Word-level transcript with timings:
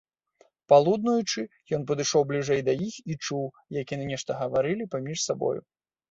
Палуднуючы, 0.71 1.41
ён 1.77 1.83
падышоў 1.91 2.23
бліжэй 2.31 2.61
да 2.69 2.73
іх 2.87 2.95
і 3.15 3.17
чуў, 3.25 3.45
як 3.81 3.93
яны 3.97 4.07
нешта 4.13 4.31
гаварылі 4.39 4.89
паміж 4.97 5.19
сабою. 5.27 5.61